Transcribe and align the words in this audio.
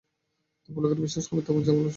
তারপর 0.69 0.81
লোকের 0.81 0.99
বিশ্বাস 1.01 1.25
হবে, 1.25 1.41
তারপর 1.41 1.61
যা 1.61 1.71
বলবে 1.71 1.75
শুনবে। 1.75 1.89